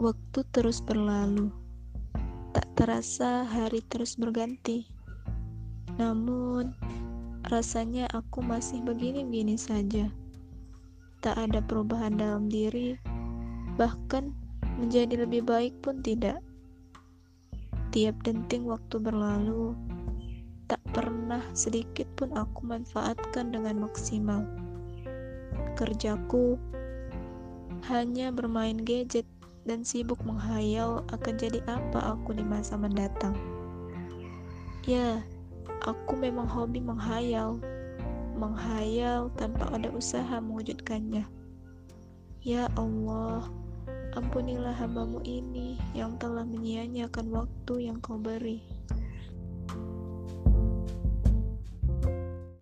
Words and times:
Waktu 0.00 0.48
terus 0.48 0.80
berlalu, 0.80 1.52
tak 2.56 2.64
terasa 2.72 3.44
hari 3.44 3.84
terus 3.84 4.16
berganti. 4.16 4.88
Namun, 6.00 6.72
rasanya 7.52 8.08
aku 8.08 8.40
masih 8.40 8.80
begini-begini 8.80 9.60
saja. 9.60 10.08
Tak 11.20 11.36
ada 11.36 11.60
perubahan 11.60 12.16
dalam 12.16 12.48
diri, 12.48 12.96
bahkan 13.76 14.32
menjadi 14.80 15.28
lebih 15.28 15.44
baik 15.44 15.76
pun 15.84 16.00
tidak. 16.00 16.40
Tiap 17.92 18.24
denting 18.24 18.64
waktu 18.72 18.96
berlalu, 18.96 19.76
tak 20.64 20.80
pernah 20.96 21.44
sedikit 21.52 22.08
pun 22.16 22.32
aku 22.40 22.64
manfaatkan 22.64 23.52
dengan 23.52 23.84
maksimal. 23.84 24.48
Kerjaku 25.76 26.56
hanya 27.84 28.32
bermain 28.32 28.80
gadget 28.80 29.28
dan 29.70 29.86
sibuk 29.86 30.18
menghayal 30.26 31.06
akan 31.14 31.38
jadi 31.38 31.62
apa 31.70 32.18
aku 32.18 32.34
di 32.34 32.42
masa 32.42 32.74
mendatang. 32.74 33.38
Ya, 34.82 35.22
aku 35.86 36.18
memang 36.18 36.50
hobi 36.50 36.82
menghayal, 36.82 37.62
menghayal 38.34 39.30
tanpa 39.38 39.70
ada 39.70 39.86
usaha 39.94 40.42
mewujudkannya. 40.42 41.22
Ya 42.42 42.66
Allah, 42.74 43.46
ampunilah 44.18 44.74
hambamu 44.74 45.22
ini 45.22 45.78
yang 45.94 46.18
telah 46.18 46.42
menyia-nyiakan 46.42 47.30
waktu 47.30 47.86
yang 47.86 48.02
kau 48.02 48.18
beri. 48.18 48.66